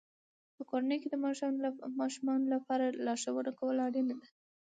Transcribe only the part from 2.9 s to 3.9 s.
لارښوونه کول